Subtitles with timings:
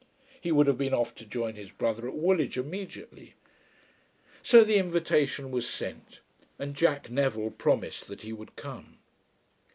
[0.41, 3.35] He would have been off to join his brother at Woolwich immediately.
[4.41, 6.21] So the invitation was sent,
[6.57, 8.97] and Jack Neville promised that he would come.